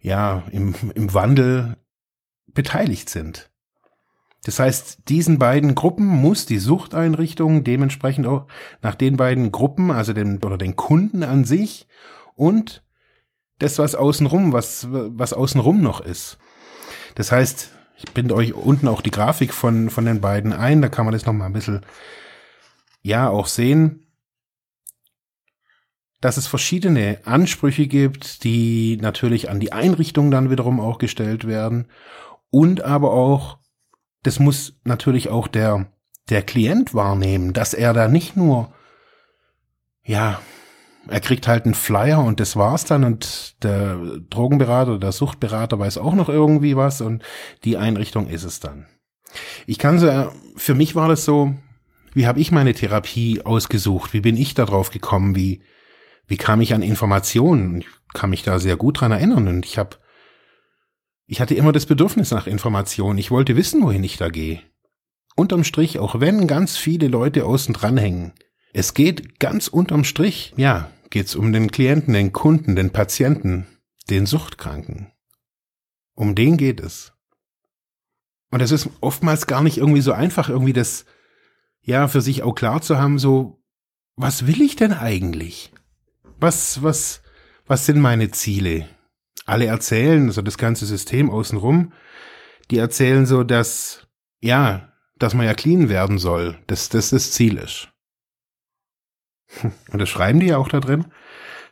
ja, 0.00 0.42
im, 0.50 0.74
im 0.94 1.14
Wandel 1.14 1.76
beteiligt 2.46 3.10
sind. 3.10 3.50
Das 4.44 4.58
heißt, 4.58 5.08
diesen 5.08 5.38
beiden 5.38 5.74
Gruppen 5.74 6.06
muss 6.06 6.46
die 6.46 6.58
Suchteinrichtung 6.58 7.62
dementsprechend 7.62 8.26
auch 8.26 8.46
nach 8.80 8.94
den 8.94 9.16
beiden 9.16 9.52
Gruppen, 9.52 9.90
also 9.90 10.14
den, 10.14 10.42
oder 10.42 10.56
den 10.56 10.76
Kunden 10.76 11.22
an 11.22 11.44
sich 11.44 11.86
und 12.34 12.82
das, 13.58 13.78
was 13.78 13.94
außenrum, 13.94 14.54
was, 14.54 14.86
was 14.90 15.34
außenrum 15.34 15.82
noch 15.82 16.00
ist. 16.00 16.38
Das 17.16 17.30
heißt, 17.30 17.70
ich 17.98 18.10
binde 18.12 18.34
euch 18.34 18.54
unten 18.54 18.88
auch 18.88 19.02
die 19.02 19.10
Grafik 19.10 19.52
von, 19.52 19.90
von 19.90 20.06
den 20.06 20.22
beiden 20.22 20.54
ein, 20.54 20.80
da 20.80 20.88
kann 20.88 21.04
man 21.04 21.12
das 21.12 21.26
nochmal 21.26 21.48
ein 21.48 21.52
bisschen, 21.52 21.84
ja, 23.02 23.28
auch 23.28 23.46
sehen 23.46 24.06
dass 26.20 26.36
es 26.36 26.46
verschiedene 26.46 27.18
Ansprüche 27.24 27.86
gibt, 27.86 28.44
die 28.44 28.98
natürlich 29.00 29.48
an 29.48 29.60
die 29.60 29.72
Einrichtung 29.72 30.30
dann 30.30 30.50
wiederum 30.50 30.80
auch 30.80 30.98
gestellt 30.98 31.46
werden 31.46 31.86
und 32.50 32.82
aber 32.82 33.12
auch, 33.12 33.58
das 34.22 34.38
muss 34.38 34.74
natürlich 34.84 35.30
auch 35.30 35.48
der, 35.48 35.92
der 36.28 36.42
Klient 36.42 36.94
wahrnehmen, 36.94 37.52
dass 37.52 37.72
er 37.74 37.94
da 37.94 38.08
nicht 38.08 38.36
nur, 38.36 38.72
ja, 40.04 40.40
er 41.08 41.20
kriegt 41.20 41.48
halt 41.48 41.64
einen 41.64 41.74
Flyer 41.74 42.22
und 42.22 42.40
das 42.40 42.56
war's 42.56 42.84
dann 42.84 43.04
und 43.04 43.62
der 43.64 43.96
Drogenberater 44.28 44.90
oder 44.92 45.00
der 45.00 45.12
Suchtberater 45.12 45.78
weiß 45.78 45.96
auch 45.96 46.14
noch 46.14 46.28
irgendwie 46.28 46.76
was 46.76 47.00
und 47.00 47.22
die 47.64 47.78
Einrichtung 47.78 48.28
ist 48.28 48.44
es 48.44 48.60
dann. 48.60 48.86
Ich 49.66 49.78
kann 49.78 49.98
so, 49.98 50.30
für 50.56 50.74
mich 50.74 50.94
war 50.94 51.08
das 51.08 51.24
so, 51.24 51.54
wie 52.12 52.26
habe 52.26 52.40
ich 52.40 52.52
meine 52.52 52.74
Therapie 52.74 53.40
ausgesucht? 53.42 54.12
Wie 54.12 54.20
bin 54.20 54.36
ich 54.36 54.54
da 54.54 54.66
drauf 54.66 54.90
gekommen? 54.90 55.36
Wie, 55.36 55.62
wie 56.30 56.36
kam 56.36 56.60
ich 56.60 56.74
an 56.74 56.82
Informationen? 56.82 57.80
Ich 57.80 57.88
kann 58.14 58.30
mich 58.30 58.44
da 58.44 58.60
sehr 58.60 58.76
gut 58.76 59.00
dran 59.00 59.10
erinnern 59.10 59.48
und 59.48 59.66
ich 59.66 59.78
habe, 59.78 59.96
ich 61.26 61.40
hatte 61.40 61.56
immer 61.56 61.72
das 61.72 61.86
Bedürfnis 61.86 62.30
nach 62.30 62.46
Informationen. 62.46 63.18
Ich 63.18 63.32
wollte 63.32 63.56
wissen, 63.56 63.82
wohin 63.82 64.04
ich 64.04 64.16
da 64.16 64.28
gehe. 64.28 64.62
Unterm 65.34 65.64
Strich, 65.64 65.98
auch 65.98 66.20
wenn 66.20 66.46
ganz 66.46 66.76
viele 66.76 67.08
Leute 67.08 67.44
außen 67.46 67.74
dran 67.74 67.96
hängen, 67.96 68.32
es 68.72 68.94
geht 68.94 69.40
ganz 69.40 69.66
unterm 69.66 70.04
Strich, 70.04 70.54
ja, 70.56 70.92
geht's 71.10 71.34
um 71.34 71.52
den 71.52 71.72
Klienten, 71.72 72.14
den 72.14 72.32
Kunden, 72.32 72.76
den 72.76 72.90
Patienten, 72.90 73.66
den 74.08 74.24
Suchtkranken. 74.24 75.10
Um 76.14 76.36
den 76.36 76.56
geht 76.56 76.78
es. 76.78 77.12
Und 78.52 78.60
es 78.60 78.70
ist 78.70 78.88
oftmals 79.00 79.48
gar 79.48 79.64
nicht 79.64 79.78
irgendwie 79.78 80.00
so 80.00 80.12
einfach, 80.12 80.48
irgendwie 80.48 80.74
das, 80.74 81.06
ja, 81.82 82.06
für 82.06 82.20
sich 82.20 82.44
auch 82.44 82.54
klar 82.54 82.82
zu 82.82 82.98
haben, 82.98 83.18
so, 83.18 83.60
was 84.14 84.46
will 84.46 84.62
ich 84.62 84.76
denn 84.76 84.92
eigentlich? 84.92 85.72
Was, 86.40 86.82
was, 86.82 87.22
was 87.66 87.86
sind 87.86 88.00
meine 88.00 88.30
Ziele? 88.30 88.88
Alle 89.44 89.66
erzählen, 89.66 90.26
also 90.26 90.42
das 90.42 90.58
ganze 90.58 90.86
System 90.86 91.30
außenrum, 91.30 91.92
die 92.70 92.78
erzählen 92.78 93.26
so, 93.26 93.44
dass, 93.44 94.06
ja, 94.40 94.92
dass 95.18 95.34
man 95.34 95.46
ja 95.46 95.54
clean 95.54 95.88
werden 95.88 96.18
soll, 96.18 96.58
dass 96.66 96.88
das 96.88 97.10
das 97.10 97.32
Ziel 97.32 97.58
ist. 97.58 97.88
Und 99.62 99.98
das 99.98 100.08
schreiben 100.08 100.40
die 100.40 100.46
ja 100.46 100.56
auch 100.56 100.68
da 100.68 100.80
drin, 100.80 101.06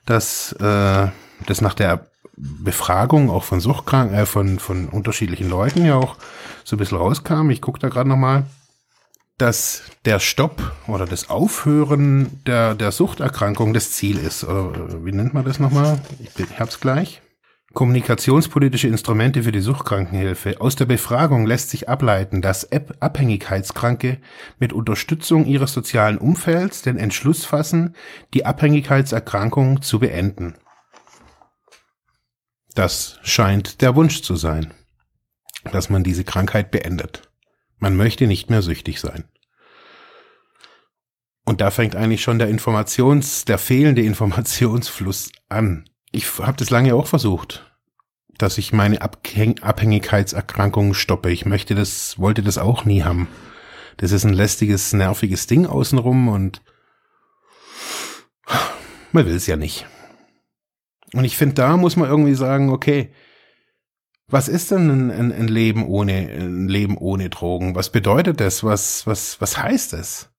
dass 0.04 0.52
äh, 0.52 1.08
das 1.46 1.60
nach 1.60 1.74
der 1.74 2.10
Befragung 2.36 3.30
auch 3.30 3.44
von 3.44 3.60
Suchtkranken, 3.60 4.16
äh, 4.16 4.26
von, 4.26 4.58
von 4.58 4.88
unterschiedlichen 4.88 5.48
Leuten 5.48 5.84
ja 5.84 5.96
auch 5.96 6.16
so 6.64 6.76
ein 6.76 6.78
bisschen 6.78 6.98
rauskam. 6.98 7.50
Ich 7.50 7.62
gucke 7.62 7.78
da 7.78 7.88
gerade 7.88 8.08
nochmal, 8.08 8.44
dass 9.38 9.82
der 10.04 10.18
Stopp 10.18 10.72
oder 10.88 11.06
das 11.06 11.30
Aufhören 11.30 12.42
der, 12.44 12.74
der 12.74 12.90
Suchterkrankung 12.90 13.72
das 13.72 13.92
Ziel 13.92 14.18
ist. 14.18 14.44
Oder 14.44 14.76
äh, 14.76 15.04
wie 15.04 15.12
nennt 15.12 15.32
man 15.32 15.44
das 15.44 15.60
nochmal? 15.60 16.00
Ich, 16.18 16.60
hab's 16.60 16.80
gleich. 16.80 17.22
Kommunikationspolitische 17.72 18.88
Instrumente 18.88 19.44
für 19.44 19.52
die 19.52 19.60
Suchtkrankenhilfe. 19.60 20.60
Aus 20.60 20.74
der 20.74 20.86
Befragung 20.86 21.46
lässt 21.46 21.70
sich 21.70 21.88
ableiten, 21.88 22.42
dass 22.42 22.68
Abhängigkeitskranke 22.72 24.18
mit 24.58 24.72
Unterstützung 24.72 25.46
ihres 25.46 25.72
sozialen 25.72 26.18
Umfelds 26.18 26.82
den 26.82 26.96
Entschluss 26.96 27.44
fassen, 27.44 27.94
die 28.34 28.44
Abhängigkeitserkrankung 28.44 29.82
zu 29.82 30.00
beenden. 30.00 30.54
Das 32.74 33.20
scheint 33.22 33.82
der 33.82 33.94
Wunsch 33.94 34.22
zu 34.22 34.34
sein, 34.34 34.72
dass 35.70 35.90
man 35.90 36.02
diese 36.02 36.24
Krankheit 36.24 36.70
beendet. 36.70 37.27
Man 37.78 37.96
möchte 37.96 38.26
nicht 38.26 38.50
mehr 38.50 38.62
süchtig 38.62 39.00
sein. 39.00 39.24
Und 41.44 41.60
da 41.60 41.70
fängt 41.70 41.96
eigentlich 41.96 42.22
schon 42.22 42.38
der 42.38 42.48
Informations, 42.48 43.44
der 43.44 43.58
fehlende 43.58 44.02
Informationsfluss 44.02 45.30
an. 45.48 45.88
Ich 46.12 46.38
habe 46.38 46.58
das 46.58 46.70
lange 46.70 46.94
auch 46.94 47.06
versucht, 47.06 47.72
dass 48.36 48.58
ich 48.58 48.72
meine 48.72 49.00
Abhäng 49.00 49.58
Abhängigkeitserkrankungen 49.60 50.94
stoppe. 50.94 51.30
Ich 51.30 51.46
möchte 51.46 51.74
das, 51.74 52.18
wollte 52.18 52.42
das 52.42 52.58
auch 52.58 52.84
nie 52.84 53.02
haben. 53.02 53.28
Das 53.96 54.12
ist 54.12 54.24
ein 54.24 54.34
lästiges, 54.34 54.92
nerviges 54.92 55.46
Ding 55.46 55.66
außenrum 55.66 56.28
und 56.28 56.62
man 59.12 59.26
will 59.26 59.34
es 59.34 59.46
ja 59.46 59.56
nicht. 59.56 59.86
Und 61.14 61.24
ich 61.24 61.36
finde, 61.36 61.54
da 61.54 61.76
muss 61.76 61.96
man 61.96 62.08
irgendwie 62.08 62.34
sagen, 62.34 62.70
okay, 62.70 63.10
was 64.28 64.48
ist 64.48 64.70
denn 64.70 64.90
ein, 64.90 65.10
ein, 65.10 65.32
ein, 65.32 65.48
Leben 65.48 65.86
ohne 65.86 66.12
ein 66.12 66.68
Leben 66.68 66.98
ohne 66.98 67.30
Drogen? 67.30 67.74
Was 67.74 67.90
bedeutet 67.90 68.40
das? 68.40 68.62
Was 68.62 69.06
was 69.06 69.40
was 69.40 69.56
heißt 69.56 69.94
es? 69.94 70.30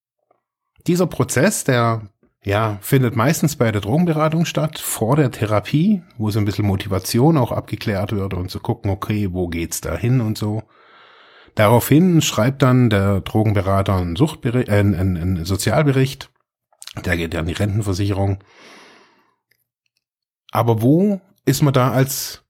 Dieser 0.86 1.08
Prozess, 1.08 1.63
der 1.63 2.10
ja 2.43 2.77
findet 2.81 3.15
meistens 3.15 3.55
bei 3.55 3.72
der 3.72 3.81
Drogenberatung 3.81 4.46
statt, 4.46 4.77
vor 4.77 5.15
der 5.15 5.31
Therapie, 5.31 6.03
wo 6.17 6.29
so 6.29 6.39
ein 6.39 6.46
bisschen 6.46 6.67
Motivation 6.67 7.38
auch 7.38 7.51
abgeklärt 7.51 8.12
wird 8.12 8.36
und 8.36 8.51
zu 8.51 8.60
gucken, 8.60 8.91
okay, 8.91 9.29
wo 9.31 9.48
geht's 9.48 9.81
da 9.81 9.98
hin 9.98 10.22
und 10.22 10.38
so. 10.38 10.63
Daraufhin 11.55 12.22
schreibt 12.22 12.62
dann 12.62 12.89
der 12.89 13.22
Drogenberater 13.22 13.96
einen, 13.96 14.15
Suchtbericht, 14.15 14.69
äh, 14.69 14.74
einen, 14.74 15.17
einen 15.17 15.46
Sozialbericht, 15.46 16.31
der 17.03 17.17
geht 17.17 17.34
ja 17.34 17.39
an 17.39 17.48
die 17.48 17.53
Rentenversicherung. 17.53 18.43
Aber 20.51 20.81
wo 20.81 21.22
ist 21.46 21.63
man 21.63 21.74
da 21.74 21.91
als 21.91 22.43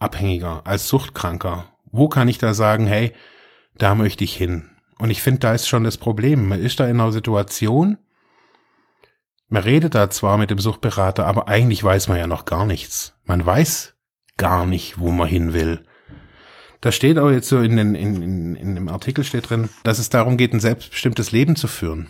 Abhängiger, 0.00 0.62
als 0.64 0.88
Suchtkranker? 0.88 1.66
Wo 1.92 2.08
kann 2.08 2.28
ich 2.28 2.38
da 2.38 2.54
sagen, 2.54 2.86
hey, 2.86 3.12
da 3.76 3.94
möchte 3.94 4.24
ich 4.24 4.34
hin? 4.36 4.70
Und 4.98 5.10
ich 5.10 5.22
finde, 5.22 5.40
da 5.40 5.54
ist 5.54 5.68
schon 5.68 5.84
das 5.84 5.96
Problem. 5.96 6.48
Man 6.48 6.60
ist 6.60 6.80
da 6.80 6.86
in 6.86 7.00
einer 7.00 7.12
Situation, 7.12 7.98
man 9.48 9.62
redet 9.62 9.94
da 9.94 10.10
zwar 10.10 10.38
mit 10.38 10.50
dem 10.50 10.58
Suchtberater, 10.58 11.26
aber 11.26 11.48
eigentlich 11.48 11.82
weiß 11.82 12.08
man 12.08 12.18
ja 12.18 12.26
noch 12.26 12.44
gar 12.44 12.66
nichts. 12.66 13.14
Man 13.24 13.44
weiß 13.44 13.94
gar 14.36 14.64
nicht, 14.64 14.98
wo 14.98 15.10
man 15.10 15.28
hin 15.28 15.52
will. 15.52 15.84
Da 16.80 16.92
steht 16.92 17.18
auch 17.18 17.30
jetzt 17.30 17.48
so 17.48 17.60
in, 17.60 17.76
den, 17.76 17.94
in, 17.94 18.22
in, 18.22 18.56
in 18.56 18.74
dem 18.76 18.88
Artikel 18.88 19.24
steht 19.24 19.50
drin, 19.50 19.68
dass 19.82 19.98
es 19.98 20.08
darum 20.08 20.36
geht, 20.36 20.54
ein 20.54 20.60
selbstbestimmtes 20.60 21.32
Leben 21.32 21.56
zu 21.56 21.66
führen. 21.66 22.08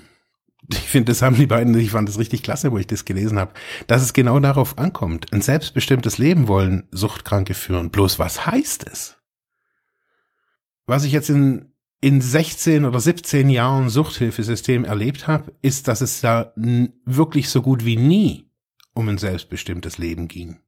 Ich 0.68 0.78
finde, 0.78 1.10
das 1.10 1.22
haben 1.22 1.36
die 1.36 1.46
beiden, 1.46 1.76
ich 1.78 1.90
fand 1.90 2.08
das 2.08 2.18
richtig 2.18 2.42
klasse, 2.42 2.70
wo 2.70 2.78
ich 2.78 2.86
das 2.86 3.04
gelesen 3.04 3.38
habe, 3.38 3.52
dass 3.86 4.02
es 4.02 4.12
genau 4.12 4.38
darauf 4.40 4.78
ankommt. 4.78 5.32
Ein 5.32 5.42
selbstbestimmtes 5.42 6.18
Leben 6.18 6.48
wollen 6.48 6.86
Suchtkranke 6.90 7.54
führen. 7.54 7.90
Bloß 7.90 8.18
was 8.18 8.46
heißt 8.46 8.86
es? 8.86 9.16
Was 10.86 11.04
ich 11.04 11.12
jetzt 11.12 11.30
in, 11.30 11.72
in 12.00 12.20
16 12.20 12.84
oder 12.84 13.00
17 13.00 13.48
Jahren 13.48 13.88
Suchthilfesystem 13.88 14.84
erlebt 14.84 15.26
habe, 15.26 15.52
ist, 15.62 15.88
dass 15.88 16.00
es 16.00 16.20
da 16.20 16.52
wirklich 17.04 17.48
so 17.48 17.62
gut 17.62 17.84
wie 17.84 17.96
nie 17.96 18.50
um 18.92 19.08
ein 19.08 19.18
selbstbestimmtes 19.18 19.98
Leben 19.98 20.28
ging. 20.28 20.58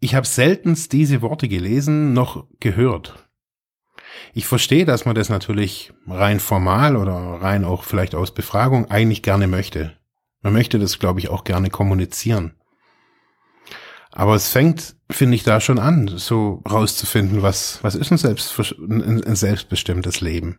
Ich 0.00 0.14
habe 0.14 0.26
seltenst 0.26 0.92
diese 0.92 1.22
Worte 1.22 1.48
gelesen 1.48 2.12
noch 2.12 2.46
gehört. 2.60 3.27
Ich 4.34 4.46
verstehe, 4.46 4.84
dass 4.84 5.04
man 5.04 5.14
das 5.14 5.28
natürlich 5.28 5.92
rein 6.06 6.40
formal 6.40 6.96
oder 6.96 7.12
rein 7.12 7.64
auch 7.64 7.84
vielleicht 7.84 8.14
aus 8.14 8.32
Befragung 8.32 8.90
eigentlich 8.90 9.22
gerne 9.22 9.46
möchte. 9.46 9.96
Man 10.42 10.52
möchte 10.52 10.78
das, 10.78 10.98
glaube 10.98 11.20
ich, 11.20 11.28
auch 11.28 11.44
gerne 11.44 11.70
kommunizieren. 11.70 12.54
Aber 14.10 14.34
es 14.34 14.48
fängt, 14.48 14.96
finde 15.10 15.34
ich, 15.34 15.44
da 15.44 15.60
schon 15.60 15.78
an, 15.78 16.08
so 16.08 16.62
rauszufinden, 16.68 17.42
was, 17.42 17.78
was 17.82 17.94
ist 17.94 18.10
ein, 18.10 18.18
selbst, 18.18 18.58
ein, 18.80 19.36
selbstbestimmtes 19.36 20.20
Leben. 20.20 20.58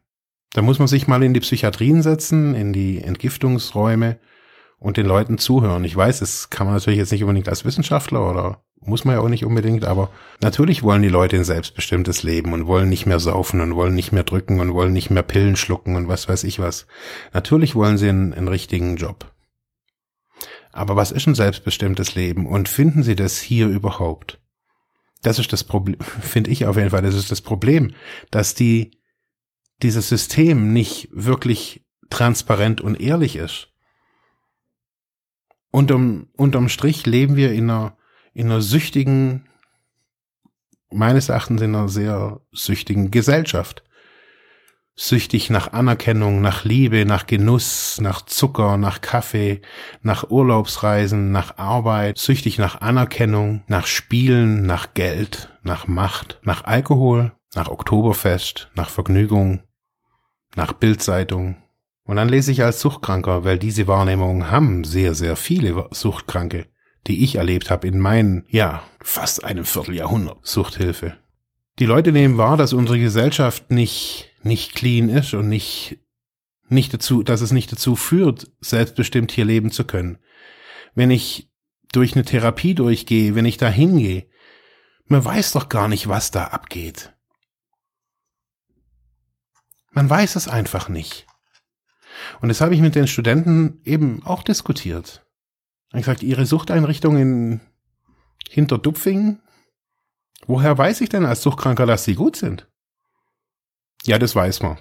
Da 0.53 0.61
muss 0.61 0.79
man 0.79 0.87
sich 0.87 1.07
mal 1.07 1.23
in 1.23 1.33
die 1.33 1.39
Psychiatrien 1.39 2.01
setzen, 2.01 2.55
in 2.55 2.73
die 2.73 3.01
Entgiftungsräume 3.01 4.19
und 4.77 4.97
den 4.97 5.05
Leuten 5.05 5.37
zuhören. 5.37 5.83
Ich 5.83 5.95
weiß, 5.95 6.19
das 6.19 6.49
kann 6.49 6.67
man 6.67 6.75
natürlich 6.75 6.99
jetzt 6.99 7.11
nicht 7.11 7.23
unbedingt 7.23 7.49
als 7.49 7.65
Wissenschaftler 7.65 8.29
oder 8.29 8.63
muss 8.81 9.05
man 9.05 9.15
ja 9.15 9.21
auch 9.21 9.29
nicht 9.29 9.45
unbedingt, 9.45 9.85
aber 9.85 10.09
natürlich 10.41 10.83
wollen 10.83 11.01
die 11.01 11.09
Leute 11.09 11.35
ein 11.35 11.43
selbstbestimmtes 11.43 12.23
Leben 12.23 12.53
und 12.53 12.67
wollen 12.67 12.89
nicht 12.89 13.05
mehr 13.05 13.19
saufen 13.19 13.61
und 13.61 13.75
wollen 13.75 13.93
nicht 13.93 14.11
mehr 14.11 14.23
drücken 14.23 14.59
und 14.59 14.73
wollen 14.73 14.93
nicht 14.93 15.09
mehr 15.09 15.23
Pillen 15.23 15.55
schlucken 15.55 15.95
und 15.95 16.07
was 16.07 16.29
weiß 16.29 16.43
ich 16.45 16.59
was. 16.59 16.87
Natürlich 17.33 17.75
wollen 17.75 17.97
sie 17.97 18.09
einen, 18.09 18.33
einen 18.33 18.47
richtigen 18.47 18.95
Job. 18.95 19.31
Aber 20.71 20.95
was 20.95 21.11
ist 21.11 21.27
ein 21.27 21.35
selbstbestimmtes 21.35 22.15
Leben 22.15 22.45
und 22.45 22.69
finden 22.69 23.03
sie 23.03 23.15
das 23.15 23.39
hier 23.39 23.67
überhaupt? 23.67 24.39
Das 25.21 25.39
ist 25.39 25.51
das 25.51 25.63
Problem, 25.63 25.99
finde 26.21 26.51
ich 26.51 26.65
auf 26.65 26.77
jeden 26.77 26.91
Fall, 26.91 27.01
das 27.01 27.15
ist 27.15 27.31
das 27.31 27.41
Problem, 27.41 27.93
dass 28.31 28.55
die, 28.55 28.91
dieses 29.81 30.07
System 30.09 30.71
nicht 30.71 31.09
wirklich 31.11 31.85
transparent 32.09 32.81
und 32.81 32.99
ehrlich 32.99 33.35
ist. 33.35 33.67
Unterm, 35.71 36.27
unterm 36.35 36.69
Strich 36.69 37.05
leben 37.05 37.35
wir 37.35 37.51
in 37.51 37.69
einer 37.69 37.98
in 38.39 38.45
einer 38.45 38.61
süchtigen, 38.61 39.49
meines 40.89 41.27
Erachtens 41.27 41.61
in 41.61 41.75
einer 41.75 41.89
sehr 41.89 42.39
süchtigen 42.53 43.11
Gesellschaft. 43.11 43.83
Süchtig 44.95 45.49
nach 45.49 45.73
Anerkennung, 45.73 46.39
nach 46.39 46.63
Liebe, 46.63 47.05
nach 47.05 47.27
Genuss, 47.27 47.99
nach 47.99 48.21
Zucker, 48.21 48.77
nach 48.77 49.01
Kaffee, 49.01 49.61
nach 50.03 50.29
Urlaubsreisen, 50.29 51.33
nach 51.33 51.57
Arbeit, 51.57 52.17
süchtig 52.17 52.57
nach 52.59 52.79
Anerkennung, 52.79 53.63
nach 53.67 53.87
Spielen, 53.87 54.65
nach 54.65 54.93
Geld, 54.93 55.53
nach 55.61 55.87
Macht, 55.87 56.39
nach 56.43 56.63
Alkohol, 56.63 57.33
nach 57.55 57.67
Oktoberfest, 57.67 58.71
nach 58.73 58.89
Vergnügung, 58.89 59.63
nach 60.55 60.71
Bildzeitung. 60.71 61.57
Und 62.03 62.15
dann 62.15 62.29
lese 62.29 62.53
ich 62.53 62.63
als 62.63 62.79
Suchtkranker, 62.79 63.43
weil 63.43 63.59
diese 63.59 63.87
Wahrnehmungen 63.87 64.49
haben 64.49 64.85
sehr, 64.85 65.13
sehr 65.13 65.35
viele 65.35 65.87
Suchtkranke 65.91 66.67
die 67.07 67.23
ich 67.23 67.35
erlebt 67.35 67.69
habe 67.69 67.87
in 67.87 67.99
meinen, 67.99 68.45
ja, 68.49 68.83
fast 69.01 69.43
einem 69.43 69.65
Vierteljahrhundert 69.65 70.45
Suchthilfe. 70.45 71.17
Die 71.79 71.85
Leute 71.85 72.11
nehmen 72.11 72.37
wahr, 72.37 72.57
dass 72.57 72.73
unsere 72.73 72.99
Gesellschaft 72.99 73.71
nicht, 73.71 74.31
nicht 74.43 74.75
clean 74.75 75.09
ist 75.09 75.33
und 75.33 75.47
nicht, 75.47 75.99
nicht 76.67 76.93
dazu, 76.93 77.23
dass 77.23 77.41
es 77.41 77.51
nicht 77.51 77.71
dazu 77.71 77.95
führt, 77.95 78.51
selbstbestimmt 78.59 79.31
hier 79.31 79.45
leben 79.45 79.71
zu 79.71 79.85
können. 79.85 80.17
Wenn 80.93 81.09
ich 81.09 81.49
durch 81.91 82.13
eine 82.13 82.25
Therapie 82.25 82.75
durchgehe, 82.75 83.35
wenn 83.35 83.45
ich 83.45 83.57
da 83.57 83.69
hingehe, 83.69 84.27
man 85.05 85.23
weiß 85.23 85.53
doch 85.53 85.69
gar 85.69 85.87
nicht, 85.87 86.07
was 86.07 86.31
da 86.31 86.45
abgeht. 86.45 87.13
Man 89.91 90.09
weiß 90.09 90.35
es 90.35 90.47
einfach 90.47 90.89
nicht. 90.89 91.25
Und 92.41 92.49
das 92.49 92.61
habe 92.61 92.75
ich 92.75 92.81
mit 92.81 92.95
den 92.95 93.07
Studenten 93.07 93.81
eben 93.85 94.23
auch 94.23 94.43
diskutiert. 94.43 95.25
Ich 95.91 96.01
gesagt, 96.01 96.23
Ihre 96.23 96.45
Suchteinrichtung 96.45 97.17
in 97.17 97.61
Hinterdupfingen? 98.49 99.41
Woher 100.45 100.77
weiß 100.77 101.01
ich 101.01 101.09
denn 101.09 101.25
als 101.25 101.41
Suchtkranker, 101.41 101.85
dass 101.85 102.03
Sie 102.03 102.15
gut 102.15 102.35
sind? 102.35 102.67
Ja, 104.05 104.19
das 104.19 104.35
weiß 104.35 104.61
man. 104.61 104.77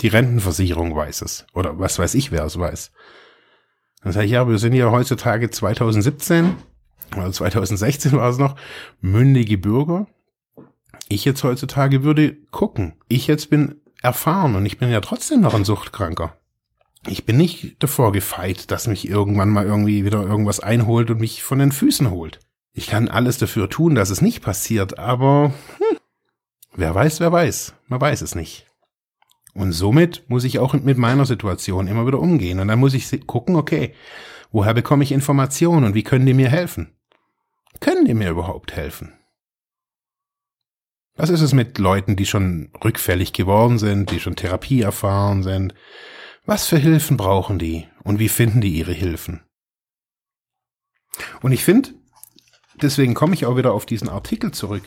Die 0.00 0.08
Rentenversicherung 0.08 0.94
weiß 0.94 1.22
es. 1.22 1.46
Oder 1.52 1.78
was 1.78 1.98
weiß 1.98 2.14
ich, 2.14 2.30
wer 2.30 2.44
es 2.44 2.58
weiß. 2.58 2.92
Dann 4.02 4.12
sage 4.12 4.26
ich, 4.26 4.32
ja, 4.32 4.48
wir 4.48 4.58
sind 4.58 4.72
ja 4.72 4.90
heutzutage 4.90 5.50
2017, 5.50 6.54
oder 7.16 7.32
2016 7.32 8.12
war 8.12 8.30
es 8.30 8.38
noch, 8.38 8.56
mündige 9.00 9.58
Bürger. 9.58 10.06
Ich 11.08 11.24
jetzt 11.24 11.42
heutzutage 11.44 12.02
würde 12.02 12.36
gucken. 12.50 12.94
Ich 13.08 13.26
jetzt 13.26 13.50
bin 13.50 13.80
erfahren 14.02 14.54
und 14.54 14.66
ich 14.66 14.78
bin 14.78 14.90
ja 14.90 15.00
trotzdem 15.00 15.40
noch 15.40 15.54
ein 15.54 15.64
Suchtkranker 15.64 16.36
ich 17.08 17.26
bin 17.26 17.36
nicht 17.36 17.82
davor 17.82 18.12
gefeit, 18.12 18.70
dass 18.70 18.86
mich 18.86 19.08
irgendwann 19.08 19.50
mal 19.50 19.64
irgendwie 19.64 20.04
wieder 20.04 20.22
irgendwas 20.22 20.60
einholt 20.60 21.10
und 21.10 21.20
mich 21.20 21.42
von 21.42 21.58
den 21.58 21.72
Füßen 21.72 22.10
holt. 22.10 22.40
Ich 22.72 22.88
kann 22.88 23.08
alles 23.08 23.38
dafür 23.38 23.70
tun, 23.70 23.94
dass 23.94 24.10
es 24.10 24.20
nicht 24.20 24.42
passiert, 24.42 24.98
aber 24.98 25.52
hm, 25.78 25.98
wer 26.74 26.94
weiß, 26.94 27.20
wer 27.20 27.32
weiß. 27.32 27.74
Man 27.88 28.00
weiß 28.00 28.22
es 28.22 28.34
nicht. 28.34 28.66
Und 29.54 29.72
somit 29.72 30.24
muss 30.28 30.44
ich 30.44 30.58
auch 30.58 30.74
mit 30.74 30.98
meiner 30.98 31.24
Situation 31.24 31.86
immer 31.86 32.06
wieder 32.06 32.20
umgehen. 32.20 32.60
Und 32.60 32.68
dann 32.68 32.78
muss 32.78 32.92
ich 32.92 33.26
gucken, 33.26 33.56
okay, 33.56 33.94
Woher 34.56 34.74
bekomme 34.74 35.04
ich 35.04 35.12
Informationen 35.12 35.84
und 35.84 35.94
wie 35.94 36.02
können 36.02 36.26
die 36.26 36.34
mir 36.34 36.48
helfen? 36.48 36.96
Können 37.80 38.06
die 38.06 38.14
mir 38.14 38.30
überhaupt 38.30 38.74
helfen? 38.74 39.12
Was 41.14 41.30
ist 41.30 41.40
es 41.40 41.52
mit 41.52 41.78
Leuten, 41.78 42.16
die 42.16 42.26
schon 42.26 42.70
rückfällig 42.82 43.32
geworden 43.32 43.78
sind, 43.78 44.10
die 44.10 44.20
schon 44.20 44.36
Therapie 44.36 44.82
erfahren 44.82 45.42
sind? 45.42 45.74
Was 46.46 46.68
für 46.68 46.78
Hilfen 46.78 47.16
brauchen 47.16 47.58
die 47.58 47.88
und 48.04 48.20
wie 48.20 48.28
finden 48.28 48.60
die 48.60 48.76
ihre 48.76 48.92
Hilfen? 48.92 49.42
Und 51.42 51.50
ich 51.50 51.64
finde, 51.64 51.90
deswegen 52.80 53.14
komme 53.14 53.34
ich 53.34 53.46
auch 53.46 53.56
wieder 53.56 53.72
auf 53.72 53.84
diesen 53.84 54.08
Artikel 54.08 54.52
zurück. 54.52 54.84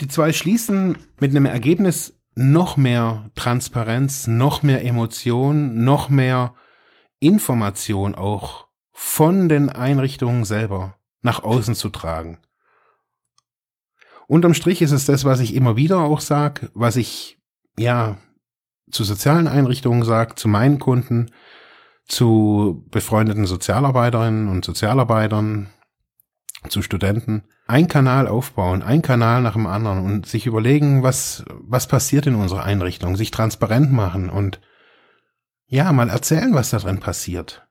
Die 0.00 0.08
zwei 0.08 0.32
schließen 0.32 0.98
mit 1.20 1.30
einem 1.30 1.46
Ergebnis 1.46 2.20
noch 2.34 2.76
mehr 2.76 3.30
Transparenz, 3.36 4.26
noch 4.26 4.64
mehr 4.64 4.84
Emotion, 4.84 5.84
noch 5.84 6.08
mehr 6.08 6.54
Information 7.20 8.16
auch 8.16 8.66
von 8.90 9.48
den 9.48 9.68
Einrichtungen 9.68 10.44
selber 10.44 10.98
nach 11.22 11.44
außen 11.44 11.76
zu 11.76 11.88
tragen. 11.88 12.38
Unterm 14.26 14.54
Strich 14.54 14.82
ist 14.82 14.92
es 14.92 15.06
das, 15.06 15.24
was 15.24 15.38
ich 15.38 15.54
immer 15.54 15.76
wieder 15.76 16.00
auch 16.00 16.20
sage, 16.20 16.70
was 16.74 16.96
ich 16.96 17.38
ja 17.78 18.16
zu 18.90 19.04
sozialen 19.04 19.48
Einrichtungen 19.48 20.04
sage, 20.04 20.34
zu 20.34 20.48
meinen 20.48 20.78
Kunden, 20.78 21.30
zu 22.06 22.86
befreundeten 22.90 23.46
Sozialarbeiterinnen 23.46 24.48
und 24.48 24.64
Sozialarbeitern, 24.64 25.68
zu 26.68 26.82
Studenten. 26.82 27.44
Ein 27.66 27.88
Kanal 27.88 28.26
aufbauen, 28.26 28.82
ein 28.82 29.00
Kanal 29.00 29.42
nach 29.42 29.54
dem 29.54 29.66
anderen 29.66 30.04
und 30.04 30.26
sich 30.26 30.46
überlegen, 30.46 31.02
was, 31.02 31.44
was 31.48 31.86
passiert 31.86 32.26
in 32.26 32.34
unserer 32.34 32.64
Einrichtung, 32.64 33.16
sich 33.16 33.30
transparent 33.30 33.92
machen 33.92 34.28
und 34.28 34.60
ja, 35.66 35.92
mal 35.92 36.08
erzählen, 36.08 36.52
was 36.52 36.70
da 36.70 36.78
drin 36.78 36.98
passiert. 36.98 37.66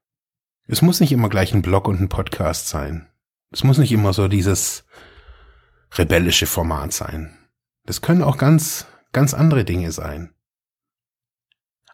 Es 0.68 0.82
muss 0.82 1.02
nicht 1.02 1.12
immer 1.12 1.28
gleich 1.28 1.54
ein 1.54 1.62
Blog 1.62 1.88
und 1.88 2.00
ein 2.00 2.10
Podcast 2.10 2.70
sein. 2.70 3.10
Es 3.52 3.64
muss 3.64 3.78
nicht 3.78 3.92
immer 3.92 4.14
so 4.14 4.28
dieses 4.28 4.86
rebellische 5.98 6.46
Format 6.46 6.94
sein. 6.94 7.38
Das 7.86 8.02
können 8.02 8.24
auch 8.24 8.38
ganz, 8.38 8.86
ganz 9.12 9.34
andere 9.34 9.66
Dinge 9.66 9.92
sein. 9.92 10.32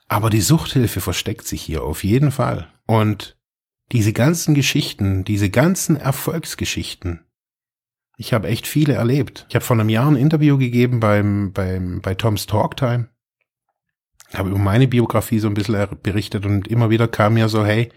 Aber 0.07 0.29
die 0.29 0.41
Suchthilfe 0.41 1.01
versteckt 1.01 1.47
sich 1.47 1.61
hier 1.61 1.83
auf 1.83 2.03
jeden 2.03 2.31
Fall. 2.31 2.71
Und 2.85 3.37
diese 3.91 4.13
ganzen 4.13 4.55
Geschichten, 4.55 5.23
diese 5.23 5.49
ganzen 5.49 5.95
Erfolgsgeschichten, 5.95 7.25
ich 8.17 8.33
habe 8.33 8.47
echt 8.47 8.67
viele 8.67 8.93
erlebt. 8.93 9.45
Ich 9.49 9.55
habe 9.55 9.65
vor 9.65 9.75
einem 9.75 9.89
Jahr 9.89 10.07
ein 10.07 10.15
Interview 10.15 10.57
gegeben 10.57 10.99
beim, 10.99 11.51
beim, 11.51 12.01
bei 12.01 12.15
Tom's 12.15 12.45
Talktime. 12.45 13.09
Habe 14.33 14.49
über 14.49 14.59
meine 14.59 14.87
Biografie 14.87 15.39
so 15.39 15.47
ein 15.47 15.53
bisschen 15.53 15.87
berichtet 16.01 16.45
und 16.45 16.67
immer 16.67 16.89
wieder 16.89 17.07
kam 17.07 17.33
mir 17.33 17.49
so, 17.49 17.65
hey, 17.65 17.91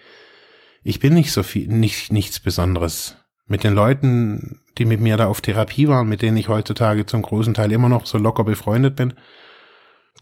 ich 0.82 1.00
bin 1.00 1.14
nicht 1.14 1.32
so 1.32 1.42
viel, 1.42 1.68
nicht, 1.68 2.12
nichts 2.12 2.40
Besonderes. 2.40 3.16
Mit 3.46 3.64
den 3.64 3.74
Leuten, 3.74 4.60
die 4.76 4.84
mit 4.84 5.00
mir 5.00 5.16
da 5.16 5.26
auf 5.26 5.40
Therapie 5.40 5.88
waren, 5.88 6.08
mit 6.08 6.22
denen 6.22 6.36
ich 6.36 6.48
heutzutage 6.48 7.06
zum 7.06 7.22
großen 7.22 7.54
Teil 7.54 7.72
immer 7.72 7.88
noch 7.88 8.06
so 8.06 8.18
locker 8.18 8.44
befreundet 8.44 8.96
bin, 8.96 9.14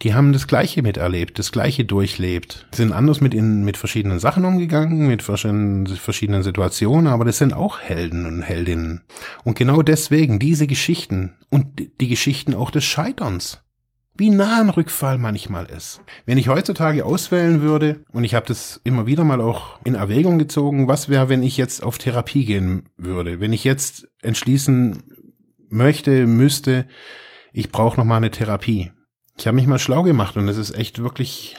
die 0.02 0.14
haben 0.14 0.32
das 0.32 0.46
Gleiche 0.46 0.82
miterlebt, 0.82 1.38
das 1.38 1.52
Gleiche 1.52 1.84
durchlebt, 1.84 2.66
sind 2.72 2.92
anders 2.92 3.20
mit 3.20 3.32
ihnen, 3.32 3.64
mit 3.64 3.76
verschiedenen 3.76 4.18
Sachen 4.18 4.44
umgegangen, 4.44 5.06
mit 5.06 5.22
verschiedenen, 5.22 5.86
verschiedenen 5.86 6.42
Situationen, 6.42 7.06
aber 7.06 7.24
das 7.24 7.38
sind 7.38 7.54
auch 7.54 7.80
Helden 7.80 8.26
und 8.26 8.42
Heldinnen. 8.42 9.02
Und 9.44 9.56
genau 9.56 9.82
deswegen 9.82 10.38
diese 10.38 10.66
Geschichten 10.66 11.34
und 11.50 11.90
die 12.00 12.08
Geschichten 12.08 12.54
auch 12.54 12.70
des 12.70 12.84
Scheiterns. 12.84 13.62
Wie 14.18 14.30
nah 14.30 14.60
ein 14.60 14.70
Rückfall 14.70 15.18
manchmal 15.18 15.66
ist. 15.66 16.00
Wenn 16.24 16.38
ich 16.38 16.48
heutzutage 16.48 17.04
auswählen 17.04 17.60
würde, 17.60 18.00
und 18.12 18.24
ich 18.24 18.34
habe 18.34 18.46
das 18.46 18.80
immer 18.82 19.06
wieder 19.06 19.24
mal 19.24 19.42
auch 19.42 19.78
in 19.84 19.94
Erwägung 19.94 20.38
gezogen, 20.38 20.88
was 20.88 21.10
wäre, 21.10 21.28
wenn 21.28 21.42
ich 21.42 21.58
jetzt 21.58 21.82
auf 21.82 21.98
Therapie 21.98 22.46
gehen 22.46 22.88
würde? 22.96 23.40
Wenn 23.40 23.52
ich 23.52 23.64
jetzt 23.64 24.08
entschließen 24.22 25.02
möchte, 25.68 26.26
müsste, 26.26 26.86
ich 27.52 27.70
brauche 27.70 27.98
noch 27.98 28.06
mal 28.06 28.16
eine 28.16 28.30
Therapie 28.30 28.90
ich 29.36 29.46
habe 29.46 29.54
mich 29.54 29.66
mal 29.66 29.78
schlau 29.78 30.02
gemacht 30.02 30.36
und 30.36 30.48
es 30.48 30.56
ist 30.56 30.74
echt 30.74 31.02
wirklich 31.02 31.56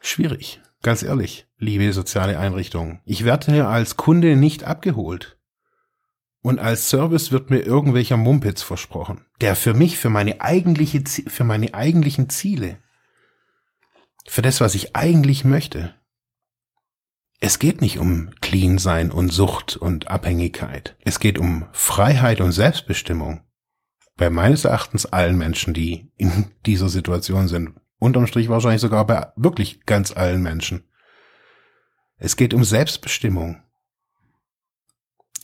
schwierig. 0.00 0.60
Ganz 0.82 1.02
ehrlich, 1.02 1.46
liebe 1.58 1.92
soziale 1.92 2.38
Einrichtungen. 2.38 3.00
Ich 3.04 3.24
werde 3.24 3.66
als 3.66 3.96
Kunde 3.96 4.36
nicht 4.36 4.64
abgeholt. 4.64 5.38
Und 6.40 6.60
als 6.60 6.88
Service 6.88 7.32
wird 7.32 7.50
mir 7.50 7.60
irgendwelcher 7.60 8.16
Mumpitz 8.16 8.62
versprochen, 8.62 9.24
der 9.40 9.56
für 9.56 9.74
mich, 9.74 9.98
für 9.98 10.08
meine 10.08 10.40
eigentliche, 10.40 11.02
für 11.04 11.42
meine 11.42 11.74
eigentlichen 11.74 12.30
Ziele, 12.30 12.78
für 14.24 14.42
das, 14.42 14.60
was 14.60 14.76
ich 14.76 14.94
eigentlich 14.94 15.44
möchte. 15.44 15.94
Es 17.40 17.58
geht 17.58 17.80
nicht 17.80 17.98
um 17.98 18.30
Clean 18.40 18.78
sein 18.78 19.10
und 19.10 19.30
Sucht 19.30 19.76
und 19.76 20.08
Abhängigkeit. 20.08 20.96
Es 21.04 21.18
geht 21.18 21.38
um 21.38 21.66
Freiheit 21.72 22.40
und 22.40 22.52
Selbstbestimmung 22.52 23.42
bei 24.18 24.28
meines 24.28 24.64
Erachtens 24.64 25.06
allen 25.06 25.38
Menschen, 25.38 25.72
die 25.72 26.10
in 26.16 26.50
dieser 26.66 26.90
Situation 26.90 27.48
sind. 27.48 27.72
Unterm 27.98 28.26
Strich 28.26 28.48
wahrscheinlich 28.48 28.82
sogar 28.82 29.06
bei 29.06 29.32
wirklich 29.36 29.86
ganz 29.86 30.14
allen 30.14 30.42
Menschen. 30.42 30.84
Es 32.18 32.36
geht 32.36 32.52
um 32.52 32.64
Selbstbestimmung. 32.64 33.62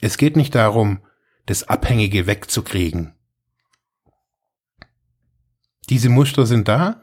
Es 0.00 0.18
geht 0.18 0.36
nicht 0.36 0.54
darum, 0.54 1.04
das 1.46 1.68
Abhängige 1.68 2.26
wegzukriegen. 2.26 3.14
Diese 5.88 6.08
Muster 6.08 6.44
sind 6.44 6.66
da 6.66 7.00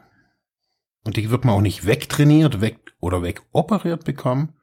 und 1.04 1.16
die 1.16 1.30
wird 1.30 1.44
man 1.44 1.54
auch 1.54 1.60
nicht 1.62 1.86
wegtrainiert, 1.86 2.60
weg 2.60 2.80
oder 3.00 3.22
wegoperiert 3.22 4.04
bekommen, 4.04 4.54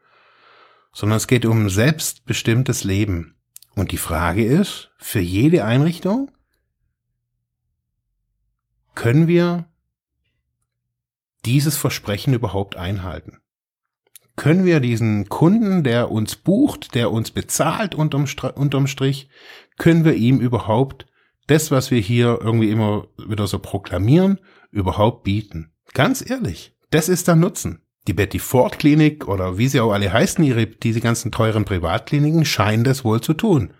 sondern 0.93 1.17
es 1.17 1.27
geht 1.27 1.45
um 1.45 1.69
selbstbestimmtes 1.69 2.83
Leben. 2.83 3.35
Und 3.75 3.91
die 3.91 3.97
Frage 3.97 4.45
ist, 4.45 4.91
für 4.97 5.21
jede 5.21 5.65
Einrichtung, 5.65 6.31
können 8.99 9.29
wir 9.29 9.65
dieses 11.45 11.77
Versprechen 11.77 12.33
überhaupt 12.33 12.75
einhalten? 12.75 13.37
Können 14.35 14.65
wir 14.65 14.81
diesen 14.81 15.29
Kunden, 15.29 15.85
der 15.85 16.11
uns 16.11 16.35
bucht, 16.35 16.95
der 16.95 17.09
uns 17.09 17.31
bezahlt 17.31 17.95
unterm, 17.95 18.25
unterm 18.55 18.87
Strich, 18.87 19.29
können 19.77 20.03
wir 20.03 20.15
ihm 20.15 20.41
überhaupt 20.41 21.05
das, 21.47 21.71
was 21.71 21.91
wir 21.91 22.01
hier 22.01 22.39
irgendwie 22.41 22.69
immer 22.69 23.07
wieder 23.17 23.47
so 23.47 23.59
proklamieren, 23.59 24.41
überhaupt 24.69 25.23
bieten? 25.23 25.71
Ganz 25.93 26.29
ehrlich, 26.29 26.75
das 26.91 27.07
ist 27.07 27.29
der 27.29 27.37
Nutzen. 27.37 27.85
Die 28.05 28.13
Betty 28.13 28.39
Ford 28.39 28.79
Klinik 28.79 29.29
oder 29.29 29.57
wie 29.57 29.69
sie 29.69 29.79
auch 29.79 29.93
alle 29.93 30.11
heißen, 30.11 30.43
ihre, 30.43 30.67
diese 30.67 30.99
ganzen 30.99 31.31
teuren 31.31 31.63
Privatkliniken 31.63 32.43
scheinen 32.43 32.83
das 32.83 33.05
wohl 33.05 33.21
zu 33.21 33.33
tun. 33.33 33.73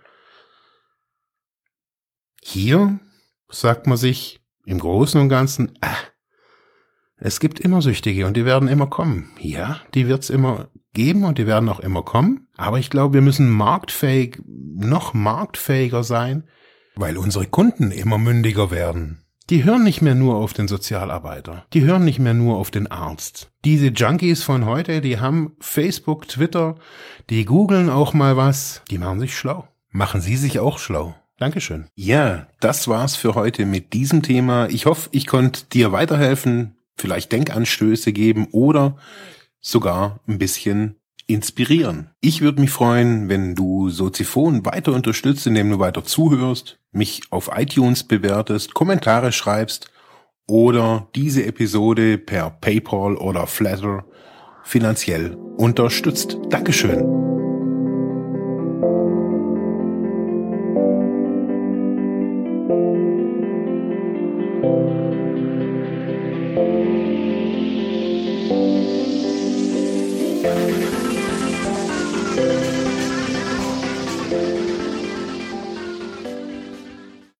Hier 2.40 2.98
sagt 3.50 3.86
man 3.86 3.98
sich, 3.98 4.39
im 4.70 4.78
Großen 4.78 5.20
und 5.20 5.28
Ganzen, 5.28 5.74
äh, 5.80 5.88
es 7.16 7.40
gibt 7.40 7.60
immer 7.60 7.82
Süchtige 7.82 8.26
und 8.26 8.36
die 8.36 8.44
werden 8.44 8.68
immer 8.68 8.86
kommen. 8.86 9.30
Ja, 9.38 9.80
die 9.94 10.08
wird's 10.08 10.30
immer 10.30 10.68
geben 10.94 11.24
und 11.24 11.38
die 11.38 11.46
werden 11.46 11.68
auch 11.68 11.80
immer 11.80 12.02
kommen. 12.02 12.48
Aber 12.56 12.78
ich 12.78 12.88
glaube, 12.88 13.14
wir 13.14 13.20
müssen 13.20 13.50
marktfähig, 13.50 14.40
noch 14.46 15.12
marktfähiger 15.12 16.02
sein, 16.02 16.44
weil 16.94 17.18
unsere 17.18 17.46
Kunden 17.46 17.90
immer 17.90 18.16
mündiger 18.16 18.70
werden. 18.70 19.24
Die 19.50 19.64
hören 19.64 19.82
nicht 19.82 20.00
mehr 20.00 20.14
nur 20.14 20.36
auf 20.36 20.52
den 20.52 20.68
Sozialarbeiter. 20.68 21.66
Die 21.72 21.82
hören 21.82 22.04
nicht 22.04 22.20
mehr 22.20 22.34
nur 22.34 22.56
auf 22.56 22.70
den 22.70 22.86
Arzt. 22.86 23.50
Diese 23.64 23.88
Junkies 23.88 24.44
von 24.44 24.64
heute, 24.64 25.00
die 25.00 25.18
haben 25.18 25.56
Facebook, 25.58 26.28
Twitter, 26.28 26.76
die 27.28 27.44
googeln 27.44 27.90
auch 27.90 28.14
mal 28.14 28.36
was. 28.36 28.82
Die 28.90 28.98
machen 28.98 29.18
sich 29.18 29.36
schlau. 29.36 29.66
Machen 29.90 30.20
Sie 30.20 30.36
sich 30.36 30.60
auch 30.60 30.78
schlau. 30.78 31.16
Dankeschön. 31.40 31.86
Ja, 31.94 32.46
das 32.60 32.86
war's 32.86 33.16
für 33.16 33.34
heute 33.34 33.64
mit 33.64 33.94
diesem 33.94 34.22
Thema. 34.22 34.68
Ich 34.68 34.84
hoffe, 34.84 35.08
ich 35.12 35.26
konnte 35.26 35.64
dir 35.72 35.90
weiterhelfen, 35.90 36.76
vielleicht 36.96 37.32
Denkanstöße 37.32 38.12
geben 38.12 38.48
oder 38.52 38.98
sogar 39.58 40.20
ein 40.28 40.36
bisschen 40.36 40.96
inspirieren. 41.26 42.10
Ich 42.20 42.42
würde 42.42 42.60
mich 42.60 42.70
freuen, 42.70 43.30
wenn 43.30 43.54
du 43.54 43.88
Soziphon 43.88 44.66
weiter 44.66 44.92
unterstützt, 44.92 45.46
indem 45.46 45.70
du 45.70 45.78
weiter 45.78 46.04
zuhörst, 46.04 46.78
mich 46.92 47.22
auf 47.30 47.50
iTunes 47.56 48.04
bewertest, 48.04 48.74
Kommentare 48.74 49.32
schreibst 49.32 49.90
oder 50.46 51.08
diese 51.14 51.46
Episode 51.46 52.18
per 52.18 52.50
PayPal 52.50 53.16
oder 53.16 53.46
Flatter 53.46 54.04
finanziell 54.62 55.36
unterstützt. 55.56 56.36
Dankeschön. 56.50 57.19